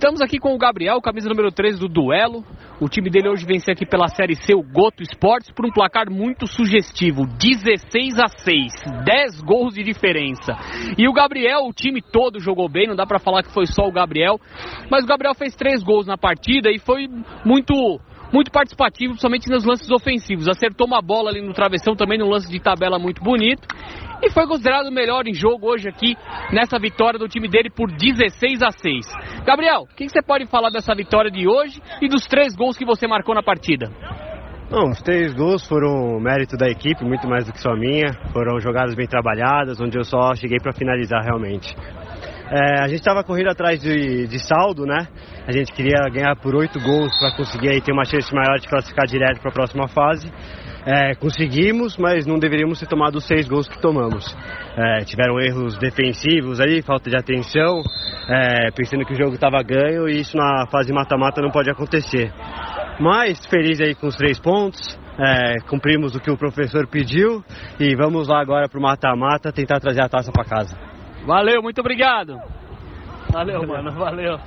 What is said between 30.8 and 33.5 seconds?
vitória de hoje e dos três gols que você marcou na